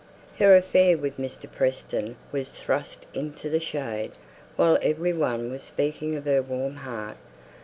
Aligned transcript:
Her 0.39 0.55
affair 0.55 0.97
with 0.97 1.17
Mr. 1.19 1.45
Preston 1.51 2.15
was 2.31 2.49
thrust 2.49 3.05
into 3.13 3.51
the 3.51 3.59
shade; 3.59 4.13
while 4.55 4.79
every 4.81 5.13
one 5.13 5.51
was 5.51 5.61
speaking 5.61 6.15
of 6.15 6.25
her 6.25 6.41
warm 6.41 6.77
heart. 6.77 7.17